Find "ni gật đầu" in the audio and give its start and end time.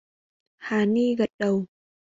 0.85-1.65